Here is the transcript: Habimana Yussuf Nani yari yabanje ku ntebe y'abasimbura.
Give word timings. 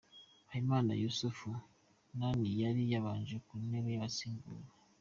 Habimana 0.51 0.91
Yussuf 1.03 1.39
Nani 2.17 2.49
yari 2.61 2.81
yabanje 2.91 3.35
ku 3.45 3.53
ntebe 3.65 3.89
y'abasimbura. 3.91 4.67